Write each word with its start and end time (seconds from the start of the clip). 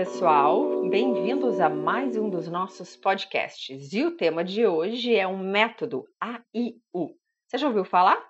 pessoal, 0.00 0.88
bem-vindos 0.88 1.60
a 1.60 1.68
mais 1.68 2.16
um 2.16 2.30
dos 2.30 2.48
nossos 2.48 2.96
podcasts. 2.96 3.92
E 3.92 4.02
o 4.02 4.16
tema 4.16 4.42
de 4.42 4.66
hoje 4.66 5.14
é 5.14 5.26
um 5.26 5.36
método 5.36 6.04
AIU. 6.20 7.14
Você 7.46 7.58
já 7.58 7.66
ouviu 7.66 7.84
falar? 7.84 8.29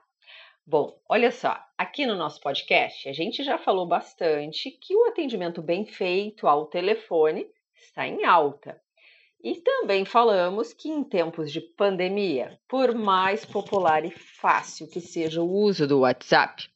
Bom, 0.70 0.96
olha 1.08 1.32
só, 1.32 1.58
aqui 1.76 2.06
no 2.06 2.14
nosso 2.14 2.40
podcast 2.40 3.08
a 3.08 3.12
gente 3.12 3.42
já 3.42 3.58
falou 3.58 3.88
bastante 3.88 4.70
que 4.70 4.94
o 4.94 5.04
atendimento 5.06 5.60
bem 5.60 5.84
feito 5.84 6.46
ao 6.46 6.66
telefone 6.66 7.44
está 7.74 8.06
em 8.06 8.24
alta. 8.24 8.80
E 9.42 9.56
também 9.56 10.04
falamos 10.04 10.72
que 10.72 10.88
em 10.88 11.02
tempos 11.02 11.50
de 11.50 11.60
pandemia, 11.60 12.56
por 12.68 12.94
mais 12.94 13.44
popular 13.44 14.04
e 14.04 14.12
fácil 14.12 14.88
que 14.88 15.00
seja 15.00 15.42
o 15.42 15.52
uso 15.52 15.88
do 15.88 16.02
WhatsApp, 16.02 16.70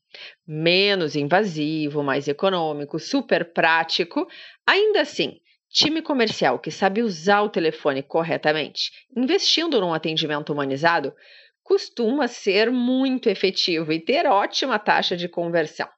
menos 0.44 1.14
invasivo, 1.14 2.02
mais 2.02 2.26
econômico, 2.26 2.98
super 2.98 3.52
prático, 3.52 4.26
ainda 4.66 5.02
assim, 5.02 5.40
time 5.68 6.02
comercial 6.02 6.58
que 6.58 6.70
sabe 6.70 7.00
usar 7.00 7.42
o 7.42 7.48
telefone 7.48 8.02
corretamente, 8.02 8.90
investindo 9.16 9.80
num 9.80 9.94
atendimento 9.94 10.52
humanizado, 10.52 11.14
costuma 11.64 12.28
ser 12.28 12.70
muito 12.70 13.28
efetivo 13.28 13.92
e 13.92 13.98
ter 13.98 14.26
ótima 14.26 14.78
taxa 14.78 15.16
de 15.16 15.28
conversão. 15.28 15.88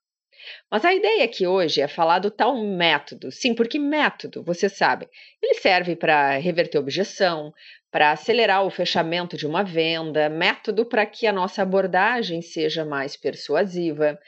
Mas 0.71 0.85
a 0.85 0.95
ideia 0.95 1.25
aqui 1.25 1.47
hoje 1.47 1.81
é 1.81 1.89
falar 1.89 2.21
do 2.21 2.31
tal 2.31 2.57
método. 2.57 3.33
Sim, 3.33 3.53
porque 3.53 3.79
método, 3.79 4.45
você 4.45 4.69
sabe, 4.69 5.09
ele 5.43 5.55
serve 5.55 5.97
para 5.97 6.37
reverter 6.37 6.79
objeção, 6.79 7.53
para 7.91 8.13
acelerar 8.13 8.65
o 8.65 8.71
fechamento 8.71 9.37
de 9.37 9.47
uma 9.47 9.65
venda, 9.65 10.29
método 10.29 10.87
para 10.87 11.05
que 11.05 11.27
a 11.27 11.33
nossa 11.33 11.63
abordagem 11.63 12.43
seja 12.43 12.85
mais 12.85 13.17
persuasiva, 13.17 14.19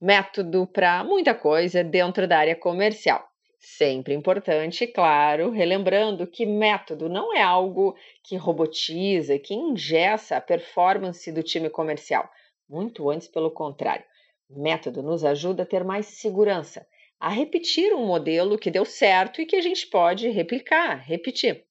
método 0.00 0.66
para 0.66 1.04
muita 1.04 1.34
coisa 1.34 1.84
dentro 1.84 2.26
da 2.26 2.38
área 2.38 2.56
comercial. 2.56 3.35
Sempre 3.68 4.14
importante, 4.14 4.86
claro, 4.86 5.50
relembrando 5.50 6.24
que 6.24 6.46
método 6.46 7.08
não 7.08 7.34
é 7.34 7.42
algo 7.42 7.96
que 8.22 8.36
robotiza, 8.36 9.40
que 9.40 9.54
ingessa 9.54 10.36
a 10.36 10.40
performance 10.40 11.30
do 11.32 11.42
time 11.42 11.68
comercial. 11.68 12.30
Muito 12.68 13.10
antes, 13.10 13.26
pelo 13.26 13.50
contrário. 13.50 14.04
Método 14.48 15.02
nos 15.02 15.24
ajuda 15.24 15.64
a 15.64 15.66
ter 15.66 15.82
mais 15.82 16.06
segurança, 16.06 16.86
a 17.18 17.28
repetir 17.28 17.92
um 17.92 18.06
modelo 18.06 18.56
que 18.56 18.70
deu 18.70 18.84
certo 18.84 19.40
e 19.40 19.46
que 19.46 19.56
a 19.56 19.60
gente 19.60 19.88
pode 19.88 20.28
replicar, 20.28 21.04
repetir. 21.04 21.66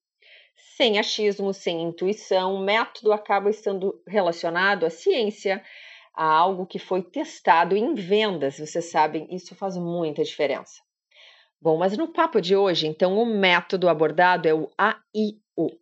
Sem 0.75 0.99
achismo, 0.99 1.53
sem 1.53 1.81
intuição, 1.81 2.59
método 2.59 3.13
acaba 3.13 3.49
estando 3.49 4.03
relacionado 4.05 4.85
à 4.85 4.89
ciência, 4.89 5.63
a 6.13 6.25
algo 6.25 6.67
que 6.67 6.77
foi 6.77 7.01
testado 7.01 7.75
em 7.75 7.95
vendas. 7.95 8.59
Vocês 8.59 8.91
sabem, 8.91 9.33
isso 9.33 9.55
faz 9.55 9.77
muita 9.77 10.25
diferença. 10.25 10.85
Bom, 11.65 11.77
mas 11.77 11.97
no 11.97 12.07
papo 12.07 12.39
de 12.39 12.55
hoje, 12.55 12.85
então, 12.85 13.17
o 13.17 13.25
método 13.25 13.89
abordado 13.89 14.47
é 14.47 14.53
o 14.53 14.69
AIU. 14.77 15.79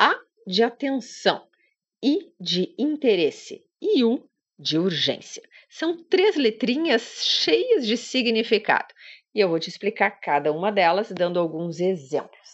A 0.00 0.18
de 0.46 0.62
atenção, 0.62 1.46
I 2.02 2.32
de 2.40 2.74
interesse 2.78 3.62
e 3.78 4.02
U 4.04 4.26
de 4.58 4.78
urgência. 4.78 5.46
São 5.68 6.02
três 6.02 6.34
letrinhas 6.34 7.26
cheias 7.26 7.86
de 7.86 7.94
significado 7.98 8.88
e 9.34 9.40
eu 9.40 9.50
vou 9.50 9.60
te 9.60 9.68
explicar 9.68 10.12
cada 10.12 10.50
uma 10.50 10.72
delas 10.72 11.12
dando 11.12 11.38
alguns 11.38 11.78
exemplos. 11.78 12.48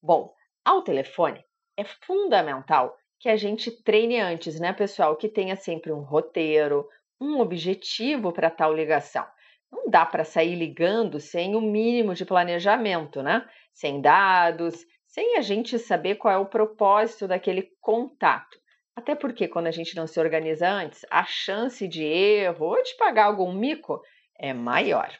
Bom, 0.00 0.32
ao 0.64 0.80
telefone, 0.80 1.44
é 1.76 1.84
fundamental 1.84 2.96
que 3.20 3.28
a 3.28 3.36
gente 3.36 3.70
treine 3.82 4.18
antes, 4.18 4.58
né, 4.58 4.72
pessoal? 4.72 5.14
Que 5.14 5.28
tenha 5.28 5.56
sempre 5.56 5.92
um 5.92 6.00
roteiro, 6.00 6.88
um 7.20 7.38
objetivo 7.38 8.32
para 8.32 8.48
tal 8.48 8.72
ligação. 8.72 9.26
Não 9.70 9.88
dá 9.88 10.04
para 10.04 10.24
sair 10.24 10.54
ligando 10.54 11.20
sem 11.20 11.54
o 11.54 11.60
mínimo 11.60 12.14
de 12.14 12.24
planejamento, 12.24 13.22
né? 13.22 13.46
Sem 13.72 14.00
dados, 14.00 14.84
sem 15.06 15.36
a 15.36 15.40
gente 15.40 15.78
saber 15.78 16.16
qual 16.16 16.34
é 16.34 16.38
o 16.38 16.46
propósito 16.46 17.26
daquele 17.28 17.70
contato. 17.80 18.58
Até 18.94 19.14
porque 19.14 19.46
quando 19.46 19.68
a 19.68 19.70
gente 19.70 19.94
não 19.94 20.06
se 20.06 20.18
organiza 20.18 20.68
antes, 20.68 21.06
a 21.10 21.24
chance 21.24 21.86
de 21.86 22.02
erro 22.02 22.66
ou 22.66 22.82
de 22.82 22.96
pagar 22.96 23.26
algum 23.26 23.52
mico 23.52 24.00
é 24.38 24.52
maior. 24.52 25.10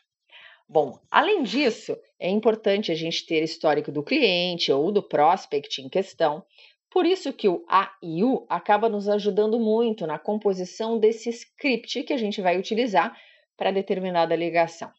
Bom, 0.69 0.99
além 1.11 1.43
disso, 1.43 1.97
é 2.19 2.29
importante 2.29 2.93
a 2.93 2.95
gente 2.95 3.25
ter 3.25 3.43
histórico 3.43 3.91
do 3.91 4.03
cliente 4.03 4.71
ou 4.71 4.93
do 4.93 5.03
prospect 5.03 5.81
em 5.81 5.89
questão. 5.89 6.45
Por 6.91 7.07
isso 7.07 7.33
que 7.33 7.49
o 7.49 7.65
AIU 7.69 8.45
acaba 8.49 8.89
nos 8.89 9.09
ajudando 9.09 9.59
muito 9.59 10.07
na 10.07 10.19
composição 10.19 10.99
desse 10.99 11.31
script 11.31 12.03
que 12.03 12.13
a 12.13 12.19
gente 12.19 12.43
vai 12.43 12.59
utilizar 12.59 13.17
para 13.59 13.73
determinada 13.73 14.35
ligação. 14.37 14.91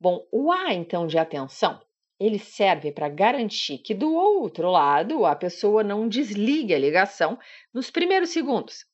Bom, 0.00 0.24
o 0.30 0.52
A 0.52 0.72
então 0.72 1.08
de 1.08 1.18
atenção, 1.18 1.80
ele 2.20 2.38
serve 2.38 2.92
para 2.92 3.08
garantir 3.08 3.78
que 3.78 3.94
do 3.94 4.14
outro 4.14 4.70
lado 4.70 5.24
a 5.24 5.34
pessoa 5.34 5.82
não 5.82 6.08
desligue 6.08 6.74
a 6.74 6.78
ligação 6.78 7.36
nos 7.74 7.90
primeiros 7.90 8.30
segundos. 8.30 8.84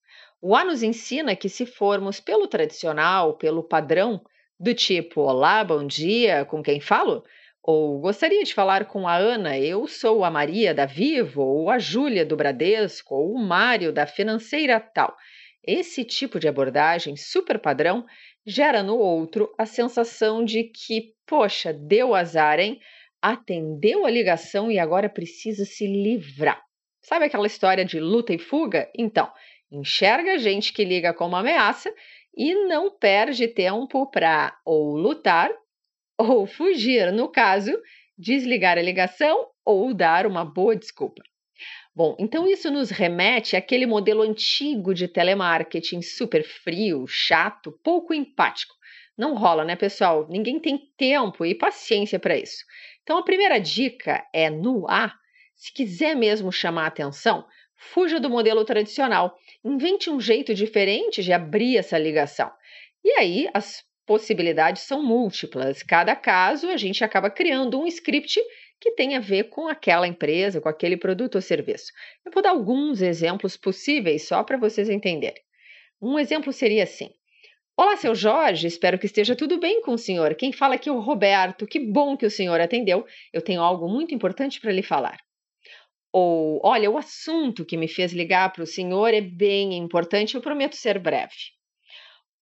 O 0.40 0.54
A 0.54 0.64
nos 0.64 0.82
ensina 0.82 1.36
que 1.36 1.48
se 1.48 1.66
formos 1.66 2.20
pelo 2.20 2.46
tradicional, 2.46 3.34
pelo 3.34 3.62
padrão, 3.62 4.22
do 4.58 4.72
tipo: 4.72 5.22
Olá, 5.22 5.64
bom 5.64 5.86
dia, 5.86 6.44
com 6.44 6.62
quem 6.62 6.80
falo? 6.80 7.24
Ou 7.62 7.98
gostaria 7.98 8.44
de 8.44 8.52
falar 8.52 8.84
com 8.84 9.08
a 9.08 9.16
Ana, 9.16 9.58
eu 9.58 9.86
sou 9.88 10.22
a 10.22 10.30
Maria 10.30 10.74
da 10.74 10.84
Vivo, 10.84 11.42
ou 11.42 11.70
a 11.70 11.78
Júlia 11.78 12.24
do 12.24 12.36
Bradesco, 12.36 13.14
ou 13.14 13.32
o 13.32 13.38
Mário 13.38 13.92
da 13.92 14.06
financeira 14.06 14.78
tal. 14.78 15.16
Esse 15.66 16.04
tipo 16.04 16.38
de 16.38 16.46
abordagem 16.46 17.16
super 17.16 17.58
padrão 17.58 18.04
gera 18.46 18.82
no 18.82 18.96
outro 18.96 19.52
a 19.58 19.66
sensação 19.66 20.44
de 20.44 20.64
que, 20.64 21.14
poxa, 21.26 21.72
deu 21.72 22.14
azar, 22.14 22.60
hein? 22.60 22.80
Atendeu 23.20 24.04
a 24.04 24.10
ligação 24.10 24.70
e 24.70 24.78
agora 24.78 25.08
precisa 25.08 25.64
se 25.64 25.86
livrar. 25.86 26.62
Sabe 27.02 27.26
aquela 27.26 27.46
história 27.46 27.84
de 27.84 27.98
luta 27.98 28.32
e 28.32 28.38
fuga? 28.38 28.90
Então, 28.96 29.30
enxerga 29.70 30.38
gente 30.38 30.72
que 30.72 30.84
liga 30.84 31.12
como 31.14 31.36
ameaça 31.36 31.92
e 32.36 32.54
não 32.66 32.90
perde 32.90 33.48
tempo 33.48 34.10
para 34.10 34.56
ou 34.64 34.96
lutar 34.96 35.50
ou 36.18 36.46
fugir, 36.46 37.12
no 37.12 37.28
caso, 37.28 37.72
desligar 38.16 38.78
a 38.78 38.82
ligação 38.82 39.48
ou 39.64 39.92
dar 39.92 40.26
uma 40.26 40.44
boa 40.44 40.76
desculpa. 40.76 41.22
Bom, 41.96 42.16
então 42.18 42.46
isso 42.48 42.72
nos 42.72 42.90
remete 42.90 43.56
àquele 43.56 43.86
modelo 43.86 44.22
antigo 44.22 44.92
de 44.92 45.06
telemarketing 45.06 46.02
super 46.02 46.42
frio, 46.42 47.06
chato, 47.06 47.70
pouco 47.84 48.12
empático. 48.12 48.74
Não 49.16 49.34
rola, 49.36 49.64
né, 49.64 49.76
pessoal? 49.76 50.26
Ninguém 50.28 50.58
tem 50.58 50.76
tempo 50.96 51.46
e 51.46 51.54
paciência 51.54 52.18
para 52.18 52.36
isso. 52.36 52.64
Então 53.04 53.16
a 53.16 53.22
primeira 53.22 53.60
dica 53.60 54.26
é 54.32 54.50
no 54.50 54.88
A, 54.88 55.14
se 55.54 55.72
quiser 55.72 56.16
mesmo 56.16 56.50
chamar 56.50 56.86
atenção, 56.86 57.46
fuja 57.76 58.18
do 58.18 58.28
modelo 58.28 58.64
tradicional. 58.64 59.38
Invente 59.64 60.10
um 60.10 60.20
jeito 60.20 60.52
diferente 60.52 61.22
de 61.22 61.32
abrir 61.32 61.76
essa 61.76 61.96
ligação. 61.96 62.50
E 63.04 63.12
aí 63.12 63.48
as 63.54 63.84
possibilidades 64.04 64.82
são 64.82 65.00
múltiplas. 65.00 65.82
Cada 65.82 66.16
caso 66.16 66.68
a 66.68 66.76
gente 66.76 67.04
acaba 67.04 67.30
criando 67.30 67.80
um 67.80 67.86
script 67.86 68.40
que 68.84 68.90
tem 68.90 69.16
a 69.16 69.20
ver 69.20 69.44
com 69.44 69.66
aquela 69.66 70.06
empresa, 70.06 70.60
com 70.60 70.68
aquele 70.68 70.94
produto 70.94 71.36
ou 71.36 71.40
serviço. 71.40 71.90
Eu 72.22 72.30
vou 72.30 72.42
dar 72.42 72.50
alguns 72.50 73.00
exemplos 73.00 73.56
possíveis 73.56 74.28
só 74.28 74.44
para 74.44 74.58
vocês 74.58 74.90
entenderem. 74.90 75.42
Um 76.02 76.18
exemplo 76.18 76.52
seria 76.52 76.82
assim: 76.82 77.08
Olá, 77.74 77.96
seu 77.96 78.14
Jorge, 78.14 78.66
espero 78.66 78.98
que 78.98 79.06
esteja 79.06 79.34
tudo 79.34 79.58
bem 79.58 79.80
com 79.80 79.92
o 79.92 79.98
senhor. 79.98 80.34
Quem 80.34 80.52
fala 80.52 80.74
aqui 80.74 80.90
é 80.90 80.92
o 80.92 81.00
Roberto. 81.00 81.66
Que 81.66 81.80
bom 81.80 82.14
que 82.14 82.26
o 82.26 82.30
senhor 82.30 82.60
atendeu. 82.60 83.06
Eu 83.32 83.40
tenho 83.40 83.62
algo 83.62 83.88
muito 83.88 84.14
importante 84.14 84.60
para 84.60 84.70
lhe 84.70 84.82
falar. 84.82 85.16
Ou, 86.12 86.60
olha, 86.62 86.90
o 86.90 86.98
assunto 86.98 87.64
que 87.64 87.78
me 87.78 87.88
fez 87.88 88.12
ligar 88.12 88.52
para 88.52 88.64
o 88.64 88.66
senhor 88.66 89.14
é 89.14 89.22
bem 89.22 89.78
importante, 89.78 90.34
eu 90.34 90.42
prometo 90.42 90.76
ser 90.76 90.98
breve. 90.98 91.32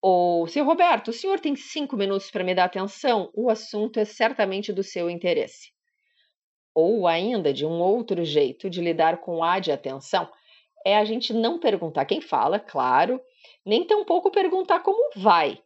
Ou, 0.03 0.49
seu 0.49 0.65
Roberto, 0.65 1.09
o 1.09 1.13
senhor 1.13 1.39
tem 1.39 1.55
cinco 1.55 1.97
minutos 1.97 2.33
para 2.33 2.43
me 2.43 2.53
dar 2.53 2.65
atenção? 2.65 3.31
O 3.33 3.49
assunto 3.49 4.01
é 4.01 4.05
certamente 4.05 4.73
do 4.73 4.83
seu 4.83 5.09
interesse. 5.09 5.71
Ou 6.75 7.07
ainda, 7.07 7.53
de 7.53 7.67
um 7.67 7.81
outro 7.81 8.25
jeito 8.25 8.71
de 8.71 8.81
lidar 8.81 9.19
com 9.19 9.43
a 9.43 9.59
de 9.59 9.71
atenção, 9.71 10.29
é 10.85 10.97
a 10.97 11.05
gente 11.05 11.33
não 11.33 11.59
perguntar 11.59 12.05
quem 12.05 12.21
fala, 12.21 12.59
claro, 12.59 13.21
nem 13.65 13.85
tampouco 13.85 14.31
perguntar 14.31 14.81
como 14.81 15.11
vai. 15.17 15.59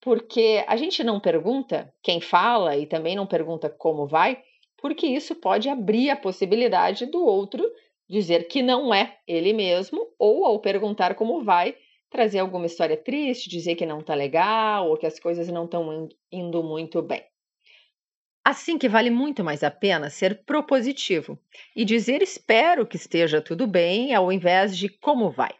Porque 0.00 0.64
a 0.66 0.76
gente 0.76 1.02
não 1.02 1.20
pergunta 1.20 1.92
quem 2.02 2.20
fala 2.20 2.76
e 2.76 2.86
também 2.86 3.16
não 3.16 3.26
pergunta 3.26 3.68
como 3.68 4.06
vai, 4.06 4.42
porque 4.76 5.06
isso 5.06 5.34
pode 5.34 5.68
abrir 5.68 6.10
a 6.10 6.16
possibilidade 6.16 7.06
do 7.06 7.24
outro 7.24 7.64
dizer 8.08 8.46
que 8.46 8.62
não 8.62 8.94
é 8.94 9.18
ele 9.26 9.52
mesmo, 9.52 10.06
ou 10.18 10.44
ao 10.44 10.60
perguntar 10.60 11.14
como 11.16 11.42
vai, 11.42 11.74
trazer 12.08 12.38
alguma 12.38 12.66
história 12.66 12.96
triste, 12.96 13.50
dizer 13.50 13.74
que 13.74 13.84
não 13.84 14.00
está 14.00 14.14
legal 14.14 14.88
ou 14.88 14.96
que 14.96 15.06
as 15.06 15.18
coisas 15.18 15.48
não 15.48 15.64
estão 15.64 16.08
indo 16.30 16.62
muito 16.62 17.02
bem. 17.02 17.24
Assim 18.48 18.78
que 18.78 18.88
vale 18.88 19.10
muito 19.10 19.42
mais 19.42 19.64
a 19.64 19.72
pena 19.72 20.08
ser 20.08 20.44
propositivo 20.44 21.36
e 21.74 21.84
dizer 21.84 22.22
espero 22.22 22.86
que 22.86 22.94
esteja 22.94 23.42
tudo 23.42 23.66
bem 23.66 24.14
ao 24.14 24.30
invés 24.30 24.78
de 24.78 24.88
como 24.88 25.32
vai. 25.32 25.52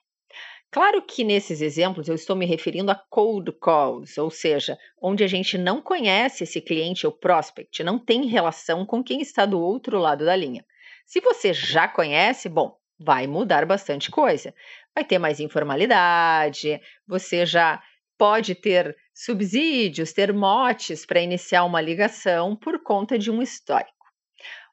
Claro 0.70 1.02
que 1.02 1.24
nesses 1.24 1.60
exemplos 1.60 2.06
eu 2.06 2.14
estou 2.14 2.36
me 2.36 2.46
referindo 2.46 2.92
a 2.92 2.94
cold 2.94 3.50
calls, 3.60 4.16
ou 4.18 4.30
seja, 4.30 4.78
onde 5.02 5.24
a 5.24 5.26
gente 5.26 5.58
não 5.58 5.82
conhece 5.82 6.44
esse 6.44 6.60
cliente 6.60 7.04
ou 7.04 7.12
prospect, 7.12 7.82
não 7.82 7.98
tem 7.98 8.26
relação 8.26 8.86
com 8.86 9.02
quem 9.02 9.20
está 9.20 9.44
do 9.44 9.60
outro 9.60 9.98
lado 9.98 10.24
da 10.24 10.36
linha. 10.36 10.64
Se 11.04 11.20
você 11.20 11.52
já 11.52 11.88
conhece, 11.88 12.48
bom, 12.48 12.78
vai 12.96 13.26
mudar 13.26 13.66
bastante 13.66 14.12
coisa. 14.12 14.54
Vai 14.94 15.04
ter 15.04 15.18
mais 15.18 15.40
informalidade, 15.40 16.80
você 17.04 17.44
já 17.44 17.82
pode 18.18 18.54
ter 18.54 18.96
subsídios, 19.14 20.12
ter 20.12 20.32
motes 20.32 21.04
para 21.06 21.20
iniciar 21.20 21.64
uma 21.64 21.80
ligação 21.80 22.54
por 22.56 22.82
conta 22.82 23.18
de 23.18 23.30
um 23.30 23.42
histórico. 23.42 23.92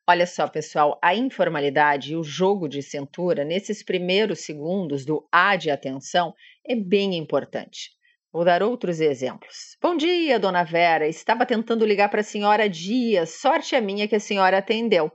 Olha 0.07 0.27
só, 0.27 0.47
pessoal, 0.47 0.99
a 1.01 1.15
informalidade 1.15 2.11
e 2.11 2.15
o 2.15 2.23
jogo 2.23 2.67
de 2.67 2.81
cintura 2.81 3.45
nesses 3.45 3.81
primeiros 3.81 4.41
segundos 4.41 5.05
do 5.05 5.25
A 5.31 5.55
de 5.55 5.71
atenção 5.71 6.33
é 6.65 6.75
bem 6.75 7.15
importante. 7.15 7.91
Vou 8.31 8.43
dar 8.43 8.61
outros 8.61 8.99
exemplos. 8.99 9.77
Bom 9.81 9.95
dia, 9.95 10.39
dona 10.39 10.63
Vera. 10.63 11.07
Estava 11.07 11.45
tentando 11.45 11.85
ligar 11.85 12.09
para 12.09 12.19
a 12.19 12.23
senhora 12.23 12.67
Dias. 12.67 13.35
Sorte 13.39 13.75
a 13.75 13.81
minha 13.81 14.07
que 14.07 14.15
a 14.15 14.19
senhora 14.19 14.57
atendeu 14.57 15.11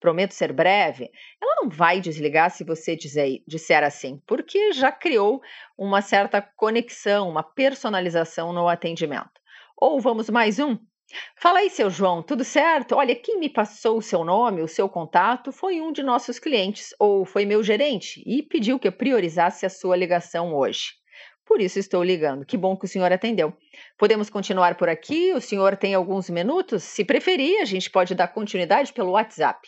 prometo 0.00 0.32
ser 0.32 0.52
breve, 0.52 1.10
ela 1.42 1.56
não 1.62 1.68
vai 1.68 2.00
desligar 2.00 2.50
se 2.50 2.64
você 2.64 2.96
dizer, 2.96 3.42
disser 3.46 3.82
assim, 3.82 4.22
porque 4.26 4.72
já 4.72 4.92
criou 4.92 5.40
uma 5.76 6.00
certa 6.00 6.40
conexão, 6.40 7.28
uma 7.28 7.42
personalização 7.42 8.52
no 8.52 8.68
atendimento. 8.68 9.40
Ou 9.76 10.00
vamos 10.00 10.28
mais 10.30 10.58
um? 10.58 10.78
Fala 11.36 11.60
aí, 11.60 11.70
seu 11.70 11.88
João, 11.88 12.22
tudo 12.22 12.44
certo? 12.44 12.94
Olha, 12.94 13.14
quem 13.14 13.38
me 13.38 13.48
passou 13.48 13.96
o 13.96 14.02
seu 14.02 14.24
nome, 14.24 14.60
o 14.60 14.68
seu 14.68 14.88
contato, 14.88 15.50
foi 15.50 15.80
um 15.80 15.90
de 15.90 16.02
nossos 16.02 16.38
clientes, 16.38 16.94
ou 16.98 17.24
foi 17.24 17.46
meu 17.46 17.62
gerente, 17.62 18.22
e 18.26 18.42
pediu 18.42 18.78
que 18.78 18.86
eu 18.86 18.92
priorizasse 18.92 19.64
a 19.64 19.70
sua 19.70 19.96
ligação 19.96 20.54
hoje. 20.54 20.98
Por 21.46 21.62
isso 21.62 21.78
estou 21.78 22.04
ligando. 22.04 22.44
Que 22.44 22.58
bom 22.58 22.76
que 22.76 22.84
o 22.84 22.88
senhor 22.88 23.10
atendeu. 23.10 23.56
Podemos 23.96 24.28
continuar 24.28 24.76
por 24.76 24.86
aqui? 24.86 25.32
O 25.32 25.40
senhor 25.40 25.78
tem 25.78 25.94
alguns 25.94 26.28
minutos? 26.28 26.84
Se 26.84 27.02
preferir, 27.02 27.62
a 27.62 27.64
gente 27.64 27.90
pode 27.90 28.14
dar 28.14 28.28
continuidade 28.28 28.92
pelo 28.92 29.12
WhatsApp. 29.12 29.66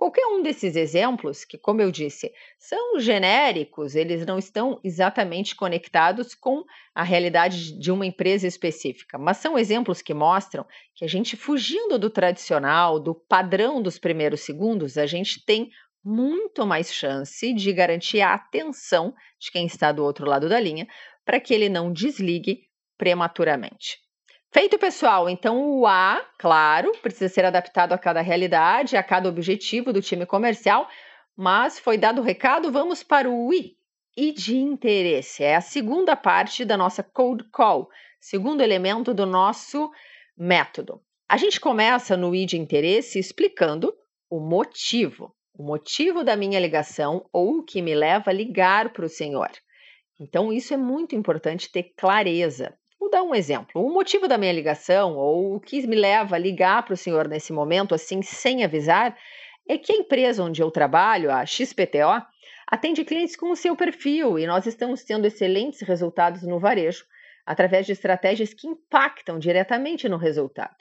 Qualquer 0.00 0.24
um 0.28 0.42
desses 0.42 0.76
exemplos, 0.76 1.44
que, 1.44 1.58
como 1.58 1.82
eu 1.82 1.92
disse, 1.92 2.32
são 2.58 2.98
genéricos, 2.98 3.94
eles 3.94 4.24
não 4.24 4.38
estão 4.38 4.80
exatamente 4.82 5.54
conectados 5.54 6.34
com 6.34 6.64
a 6.94 7.02
realidade 7.02 7.78
de 7.78 7.92
uma 7.92 8.06
empresa 8.06 8.46
específica, 8.46 9.18
mas 9.18 9.36
são 9.36 9.58
exemplos 9.58 10.00
que 10.00 10.14
mostram 10.14 10.64
que 10.94 11.04
a 11.04 11.06
gente, 11.06 11.36
fugindo 11.36 11.98
do 11.98 12.08
tradicional, 12.08 12.98
do 12.98 13.14
padrão 13.14 13.82
dos 13.82 13.98
primeiros 13.98 14.40
segundos, 14.40 14.96
a 14.96 15.04
gente 15.04 15.44
tem 15.44 15.68
muito 16.02 16.66
mais 16.66 16.90
chance 16.90 17.52
de 17.52 17.70
garantir 17.70 18.22
a 18.22 18.32
atenção 18.32 19.14
de 19.38 19.50
quem 19.50 19.66
está 19.66 19.92
do 19.92 20.02
outro 20.02 20.26
lado 20.26 20.48
da 20.48 20.58
linha 20.58 20.88
para 21.26 21.38
que 21.38 21.52
ele 21.52 21.68
não 21.68 21.92
desligue 21.92 22.62
prematuramente. 22.96 23.98
Feito, 24.52 24.80
pessoal. 24.80 25.28
Então, 25.28 25.78
o 25.78 25.86
A, 25.86 26.26
claro, 26.36 26.90
precisa 27.00 27.32
ser 27.32 27.44
adaptado 27.44 27.92
a 27.92 27.98
cada 27.98 28.20
realidade, 28.20 28.96
a 28.96 29.02
cada 29.02 29.28
objetivo 29.28 29.92
do 29.92 30.02
time 30.02 30.26
comercial, 30.26 30.88
mas 31.36 31.78
foi 31.78 31.96
dado 31.96 32.20
o 32.20 32.24
recado, 32.24 32.72
vamos 32.72 33.04
para 33.04 33.30
o 33.30 33.54
I. 33.54 33.76
I 34.16 34.32
de 34.32 34.56
interesse. 34.56 35.44
É 35.44 35.54
a 35.54 35.60
segunda 35.60 36.16
parte 36.16 36.64
da 36.64 36.76
nossa 36.76 37.00
cold 37.00 37.44
call, 37.52 37.88
segundo 38.18 38.60
elemento 38.60 39.14
do 39.14 39.24
nosso 39.24 39.88
método. 40.36 41.00
A 41.28 41.36
gente 41.36 41.60
começa 41.60 42.16
no 42.16 42.34
I 42.34 42.44
de 42.44 42.58
interesse 42.58 43.20
explicando 43.20 43.94
o 44.28 44.40
motivo, 44.40 45.32
o 45.54 45.62
motivo 45.62 46.24
da 46.24 46.34
minha 46.34 46.58
ligação 46.58 47.24
ou 47.32 47.58
o 47.58 47.62
que 47.62 47.80
me 47.80 47.94
leva 47.94 48.30
a 48.30 48.34
ligar 48.34 48.92
para 48.92 49.06
o 49.06 49.08
senhor. 49.08 49.50
Então, 50.18 50.52
isso 50.52 50.74
é 50.74 50.76
muito 50.76 51.14
importante 51.14 51.70
ter 51.70 51.94
clareza. 51.96 52.76
Vou 53.00 53.08
dar 53.08 53.22
um 53.22 53.34
exemplo. 53.34 53.82
O 53.82 53.90
motivo 53.90 54.28
da 54.28 54.36
minha 54.36 54.52
ligação, 54.52 55.16
ou 55.16 55.56
o 55.56 55.60
que 55.60 55.86
me 55.86 55.96
leva 55.96 56.36
a 56.36 56.38
ligar 56.38 56.84
para 56.84 56.92
o 56.92 56.96
senhor 56.96 57.26
nesse 57.26 57.50
momento, 57.50 57.94
assim, 57.94 58.20
sem 58.20 58.62
avisar, 58.62 59.16
é 59.66 59.78
que 59.78 59.90
a 59.90 59.96
empresa 59.96 60.44
onde 60.44 60.62
eu 60.62 60.70
trabalho, 60.70 61.30
a 61.30 61.46
XPTO, 61.46 62.22
atende 62.66 63.02
clientes 63.02 63.36
com 63.36 63.50
o 63.50 63.56
seu 63.56 63.74
perfil 63.74 64.38
e 64.38 64.46
nós 64.46 64.66
estamos 64.66 65.02
tendo 65.02 65.26
excelentes 65.26 65.80
resultados 65.80 66.42
no 66.42 66.60
varejo 66.60 67.06
através 67.46 67.86
de 67.86 67.92
estratégias 67.92 68.52
que 68.52 68.68
impactam 68.68 69.38
diretamente 69.38 70.06
no 70.06 70.18
resultado. 70.18 70.76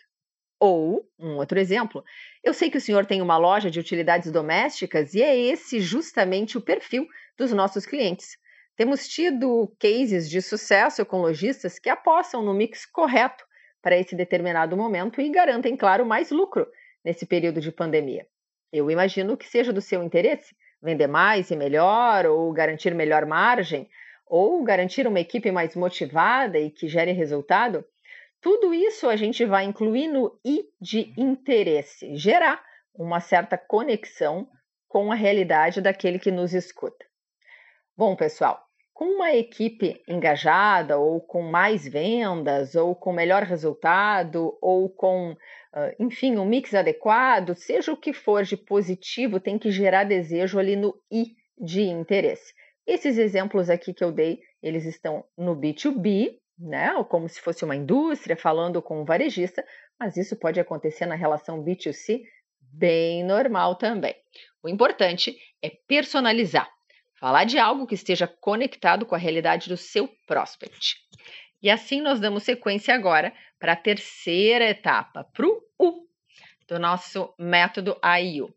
Ou, 0.60 1.10
um 1.18 1.38
outro 1.38 1.58
exemplo, 1.58 2.04
eu 2.44 2.54
sei 2.54 2.70
que 2.70 2.78
o 2.78 2.82
senhor 2.82 3.06
tem 3.06 3.22
uma 3.22 3.38
loja 3.38 3.72
de 3.72 3.80
utilidades 3.80 4.30
domésticas 4.30 5.14
e 5.14 5.24
é 5.24 5.38
esse 5.38 5.80
justamente 5.80 6.58
o 6.58 6.62
perfil 6.62 7.08
dos 7.38 7.54
nossos 7.54 7.86
clientes. 7.86 8.38
Temos 8.80 9.10
tido 9.10 9.76
cases 9.78 10.30
de 10.30 10.42
sucesso 10.42 11.06
com 11.06 11.18
lojistas 11.18 11.78
que 11.78 11.90
apostam 11.90 12.42
no 12.42 12.54
mix 12.54 12.86
correto 12.86 13.44
para 13.82 13.98
esse 13.98 14.16
determinado 14.16 14.78
momento 14.78 15.20
e 15.20 15.30
garantem, 15.30 15.76
claro, 15.76 16.06
mais 16.06 16.32
lucro 16.32 16.66
nesse 17.04 17.26
período 17.26 17.60
de 17.60 17.74
pandemia. 17.74 18.26
Eu 18.72 18.90
imagino 18.90 19.36
que 19.36 19.46
seja 19.46 19.74
do 19.74 19.82
seu 19.82 20.02
interesse 20.02 20.56
vender 20.82 21.08
mais 21.08 21.52
e 21.52 21.58
melhor, 21.58 22.26
ou 22.26 22.54
garantir 22.54 22.96
melhor 22.96 23.26
margem, 23.26 23.86
ou 24.26 24.64
garantir 24.64 25.06
uma 25.06 25.20
equipe 25.20 25.52
mais 25.52 25.76
motivada 25.76 26.58
e 26.58 26.72
que 26.72 26.88
gere 26.88 27.12
resultado. 27.12 27.84
Tudo 28.40 28.74
isso 28.74 29.10
a 29.10 29.18
gente 29.18 29.44
vai 29.44 29.66
incluir 29.66 30.08
no 30.08 30.40
I 30.46 30.64
de 30.80 31.14
interesse, 31.18 32.16
gerar 32.16 32.64
uma 32.96 33.20
certa 33.20 33.58
conexão 33.58 34.48
com 34.88 35.12
a 35.12 35.16
realidade 35.16 35.82
daquele 35.82 36.18
que 36.18 36.32
nos 36.32 36.54
escuta. 36.54 37.06
Bom, 37.98 38.16
pessoal, 38.16 38.69
com 39.00 39.06
uma 39.06 39.32
equipe 39.32 40.04
engajada, 40.10 40.98
ou 40.98 41.22
com 41.22 41.42
mais 41.42 41.88
vendas, 41.88 42.76
ou 42.76 42.94
com 42.94 43.14
melhor 43.14 43.44
resultado, 43.44 44.58
ou 44.62 44.90
com, 44.90 45.38
enfim, 45.98 46.36
um 46.36 46.46
mix 46.46 46.74
adequado, 46.74 47.56
seja 47.56 47.94
o 47.94 47.98
que 47.98 48.12
for 48.12 48.44
de 48.44 48.58
positivo, 48.58 49.40
tem 49.40 49.58
que 49.58 49.72
gerar 49.72 50.04
desejo 50.04 50.60
ali 50.60 50.76
no 50.76 50.94
I 51.10 51.28
de 51.58 51.84
interesse. 51.84 52.54
Esses 52.86 53.18
exemplos 53.18 53.70
aqui 53.70 53.94
que 53.94 54.04
eu 54.04 54.12
dei, 54.12 54.42
eles 54.62 54.84
estão 54.84 55.24
no 55.38 55.56
B2B, 55.56 56.38
né, 56.58 56.92
como 57.08 57.30
se 57.30 57.40
fosse 57.40 57.64
uma 57.64 57.78
indústria 57.78 58.36
falando 58.36 58.82
com 58.82 59.02
um 59.02 59.06
varejista, 59.06 59.64
mas 59.98 60.18
isso 60.18 60.36
pode 60.36 60.60
acontecer 60.60 61.06
na 61.06 61.16
relação 61.16 61.64
B2C 61.64 62.20
bem 62.60 63.24
normal 63.24 63.76
também. 63.76 64.16
O 64.62 64.68
importante 64.68 65.38
é 65.64 65.70
personalizar. 65.88 66.70
Falar 67.20 67.44
de 67.44 67.58
algo 67.60 67.86
que 67.86 67.96
esteja 67.96 68.28
conectado 68.28 69.06
com 69.06 69.14
a 69.14 69.18
realidade 69.18 69.68
do 69.68 69.76
seu 69.76 70.08
prospect. 70.26 70.96
E 71.62 71.70
assim 71.70 72.00
nós 72.00 72.20
damos 72.20 72.44
sequência 72.44 72.96
agora 72.96 73.34
para 73.60 73.74
a 73.74 73.76
terceira 73.76 74.70
etapa, 74.70 75.26
para 75.26 75.46
o 75.46 75.62
U 75.78 76.08
do 76.68 76.80
nosso 76.80 77.34
método 77.38 77.98
AIU. 78.02 78.54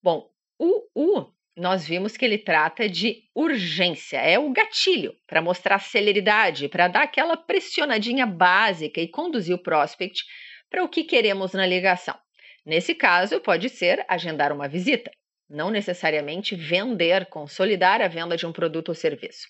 Bom, 0.00 0.30
o 0.56 0.86
U 0.94 1.32
nós 1.56 1.88
vimos 1.88 2.16
que 2.16 2.24
ele 2.24 2.38
trata 2.38 2.88
de 2.88 3.24
urgência, 3.34 4.18
é 4.18 4.38
o 4.38 4.52
gatilho 4.52 5.16
para 5.26 5.40
mostrar 5.40 5.80
celeridade, 5.80 6.68
para 6.68 6.86
dar 6.86 7.02
aquela 7.02 7.36
pressionadinha 7.36 8.26
básica 8.26 9.00
e 9.00 9.08
conduzir 9.08 9.56
o 9.56 9.62
prospect 9.62 10.22
para 10.70 10.84
o 10.84 10.88
que 10.88 11.02
queremos 11.02 11.54
na 11.54 11.66
ligação. 11.66 12.16
Nesse 12.64 12.94
caso, 12.94 13.40
pode 13.40 13.68
ser 13.70 14.04
agendar 14.06 14.52
uma 14.52 14.68
visita, 14.68 15.10
não 15.48 15.70
necessariamente 15.70 16.54
vender, 16.54 17.26
consolidar 17.26 18.00
a 18.00 18.08
venda 18.08 18.36
de 18.36 18.46
um 18.46 18.52
produto 18.52 18.90
ou 18.90 18.94
serviço. 18.94 19.46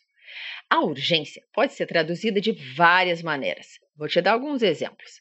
A 0.68 0.80
urgência 0.80 1.42
pode 1.52 1.72
ser 1.72 1.86
traduzida 1.86 2.40
de 2.40 2.52
várias 2.74 3.22
maneiras. 3.22 3.78
Vou 3.96 4.08
te 4.08 4.20
dar 4.20 4.32
alguns 4.32 4.62
exemplos. 4.62 5.20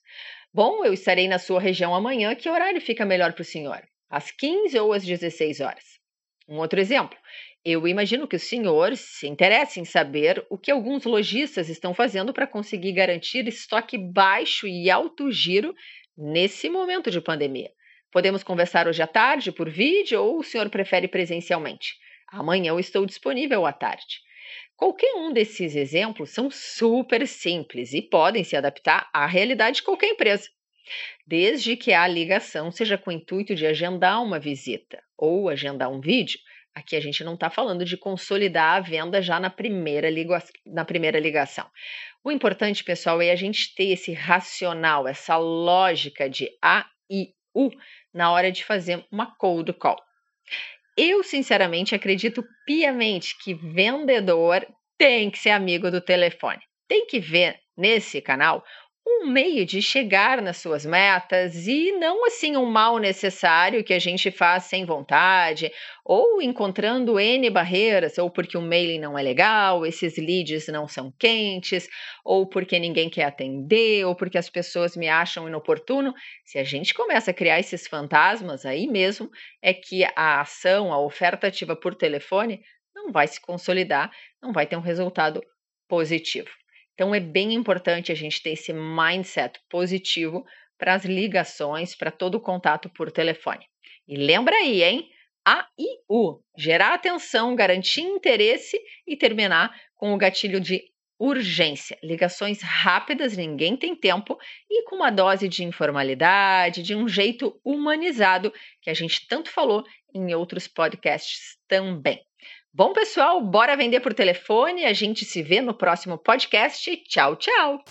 Bom, 0.53 0.83
eu 0.85 0.93
estarei 0.93 1.27
na 1.27 1.37
sua 1.37 1.59
região 1.59 1.93
amanhã, 1.93 2.33
que 2.35 2.49
horário 2.49 2.81
fica 2.81 3.05
melhor 3.05 3.33
para 3.33 3.41
o 3.41 3.45
senhor? 3.45 3.83
Às 4.09 4.31
15 4.31 4.77
ou 4.79 4.93
às 4.93 5.05
16 5.05 5.59
horas? 5.59 5.99
Um 6.47 6.57
outro 6.57 6.79
exemplo. 6.79 7.17
Eu 7.63 7.87
imagino 7.87 8.27
que 8.27 8.35
o 8.35 8.39
senhor 8.39 8.95
se 8.95 9.27
interesse 9.27 9.79
em 9.79 9.85
saber 9.85 10.45
o 10.49 10.57
que 10.57 10.69
alguns 10.69 11.03
lojistas 11.03 11.67
estão 11.67 11.93
fazendo 11.93 12.31
para 12.31 12.45
conseguir 12.45 12.93
garantir 12.93 13.47
estoque 13.47 13.97
baixo 13.97 14.67
e 14.67 14.89
alto 14.89 15.31
giro 15.31 15.75
nesse 16.15 16.69
momento 16.69 17.09
de 17.09 17.19
pandemia. 17.19 17.71
Podemos 18.15 18.43
conversar 18.43 18.87
hoje 18.87 19.01
à 19.01 19.07
tarde 19.07 19.51
por 19.51 19.69
vídeo 19.69 20.23
ou 20.23 20.39
o 20.39 20.43
senhor 20.43 20.69
prefere 20.69 21.05
presencialmente? 21.05 21.97
Amanhã 22.31 22.69
eu 22.69 22.79
estou 22.79 23.05
disponível 23.05 23.65
à 23.65 23.73
tarde. 23.73 24.21
Qualquer 24.77 25.15
um 25.15 25.33
desses 25.33 25.75
exemplos 25.75 26.29
são 26.29 26.49
super 26.49 27.27
simples 27.27 27.91
e 27.91 28.01
podem 28.01 28.41
se 28.41 28.55
adaptar 28.55 29.09
à 29.11 29.25
realidade 29.25 29.75
de 29.75 29.83
qualquer 29.83 30.11
empresa, 30.11 30.47
desde 31.27 31.75
que 31.75 31.91
a 31.91 32.07
ligação 32.07 32.71
seja 32.71 32.97
com 32.97 33.09
o 33.09 33.13
intuito 33.13 33.53
de 33.53 33.67
agendar 33.67 34.23
uma 34.23 34.39
visita 34.39 35.03
ou 35.17 35.49
agendar 35.49 35.91
um 35.91 35.99
vídeo. 35.99 36.39
Aqui 36.73 36.95
a 36.95 37.01
gente 37.01 37.21
não 37.21 37.33
está 37.33 37.49
falando 37.49 37.83
de 37.83 37.97
consolidar 37.97 38.77
a 38.77 38.79
venda 38.79 39.21
já 39.21 39.41
na 39.41 39.49
primeira, 39.49 40.07
na 40.65 40.85
primeira 40.85 41.19
ligação. 41.19 41.69
O 42.23 42.31
importante, 42.31 42.81
pessoal, 42.81 43.21
é 43.21 43.31
a 43.31 43.35
gente 43.35 43.75
ter 43.75 43.91
esse 43.91 44.13
racional, 44.13 45.05
essa 45.05 45.35
lógica 45.35 46.29
de 46.29 46.47
A 46.61 46.85
e 47.11 47.35
U 47.55 47.71
na 48.13 48.31
hora 48.31 48.51
de 48.51 48.63
fazer 48.63 49.05
uma 49.11 49.35
cold 49.37 49.71
call. 49.73 49.97
Eu, 50.97 51.23
sinceramente, 51.23 51.95
acredito 51.95 52.43
piamente 52.65 53.37
que 53.43 53.53
vendedor 53.53 54.65
tem 54.97 55.29
que 55.29 55.39
ser 55.39 55.49
amigo 55.49 55.89
do 55.89 56.01
telefone. 56.01 56.61
Tem 56.87 57.05
que 57.05 57.19
ver 57.19 57.59
nesse 57.75 58.21
canal 58.21 58.63
um 59.07 59.27
meio 59.27 59.65
de 59.65 59.83
chegar 59.83 60.41
nas 60.41 60.57
suas 60.57 60.83
metas 60.83 61.67
e 61.67 61.91
não 61.91 62.25
assim 62.25 62.57
um 62.57 62.65
mal 62.65 62.97
necessário 62.97 63.83
que 63.83 63.93
a 63.93 63.99
gente 63.99 64.31
faz 64.31 64.63
sem 64.63 64.83
vontade, 64.83 65.71
ou 66.03 66.41
encontrando 66.41 67.19
N 67.19 67.49
barreiras, 67.51 68.17
ou 68.17 68.31
porque 68.31 68.57
o 68.57 68.61
mailing 68.61 68.99
não 68.99 69.17
é 69.17 69.21
legal, 69.21 69.85
esses 69.85 70.17
leads 70.17 70.67
não 70.67 70.87
são 70.87 71.13
quentes, 71.19 71.87
ou 72.23 72.47
porque 72.47 72.79
ninguém 72.79 73.07
quer 73.07 73.25
atender, 73.25 74.05
ou 74.05 74.15
porque 74.15 74.39
as 74.39 74.49
pessoas 74.49 74.97
me 74.97 75.07
acham 75.07 75.47
inoportuno. 75.47 76.11
Se 76.43 76.57
a 76.57 76.63
gente 76.63 76.93
começa 76.93 77.29
a 77.29 77.33
criar 77.33 77.59
esses 77.59 77.87
fantasmas, 77.87 78.65
aí 78.65 78.87
mesmo 78.87 79.29
é 79.61 79.71
que 79.71 80.03
a 80.15 80.41
ação, 80.41 80.91
a 80.91 80.99
oferta 80.99 81.47
ativa 81.47 81.75
por 81.75 81.93
telefone 81.93 82.59
não 82.95 83.11
vai 83.11 83.27
se 83.27 83.39
consolidar, 83.39 84.11
não 84.41 84.51
vai 84.51 84.65
ter 84.65 84.77
um 84.77 84.81
resultado 84.81 85.43
positivo. 85.87 86.49
Então 86.95 87.13
é 87.13 87.19
bem 87.19 87.53
importante 87.53 88.11
a 88.11 88.15
gente 88.15 88.41
ter 88.41 88.51
esse 88.51 88.73
mindset 88.73 89.59
positivo 89.69 90.43
para 90.77 90.93
as 90.95 91.05
ligações, 91.05 91.95
para 91.95 92.09
todo 92.09 92.35
o 92.35 92.41
contato 92.41 92.89
por 92.89 93.11
telefone. 93.11 93.65
E 94.07 94.15
lembra 94.15 94.55
aí, 94.55 94.81
hein? 94.81 95.09
A 95.45 95.67
e 95.77 95.99
U. 96.09 96.39
Gerar 96.57 96.93
atenção, 96.93 97.55
garantir 97.55 98.01
interesse 98.01 98.79
e 99.05 99.15
terminar 99.15 99.75
com 99.95 100.13
o 100.13 100.17
gatilho 100.17 100.59
de 100.59 100.83
urgência. 101.19 101.97
Ligações 102.03 102.61
rápidas, 102.61 103.37
ninguém 103.37 103.77
tem 103.77 103.95
tempo 103.95 104.37
e 104.69 104.83
com 104.83 104.95
uma 104.97 105.11
dose 105.11 105.47
de 105.47 105.63
informalidade, 105.63 106.81
de 106.81 106.95
um 106.95 107.07
jeito 107.07 107.59
humanizado 107.63 108.51
que 108.81 108.89
a 108.89 108.93
gente 108.93 109.27
tanto 109.27 109.49
falou 109.49 109.83
em 110.13 110.33
outros 110.33 110.67
podcasts 110.67 111.57
também. 111.67 112.21
Bom, 112.77 112.91
pessoal, 112.91 113.39
bora 113.39 113.77
vender 113.77 114.01
por 114.01 114.13
telefone. 114.13 114.83
A 114.83 114.91
gente 114.91 115.23
se 115.23 115.41
vê 115.41 115.61
no 115.61 115.73
próximo 115.73 116.17
podcast. 116.17 116.93
Tchau, 117.07 117.37
tchau. 117.37 117.81